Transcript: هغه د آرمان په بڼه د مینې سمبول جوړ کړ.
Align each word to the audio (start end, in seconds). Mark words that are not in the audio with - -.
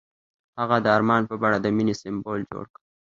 هغه 0.59 0.77
د 0.81 0.85
آرمان 0.97 1.21
په 1.29 1.35
بڼه 1.41 1.57
د 1.61 1.67
مینې 1.75 1.95
سمبول 2.01 2.39
جوړ 2.51 2.65
کړ. 2.73 2.81